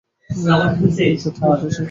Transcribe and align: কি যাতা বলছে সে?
কি 0.29 0.39
যাতা 0.39 0.67
বলছে 1.41 1.67
সে? 1.67 1.79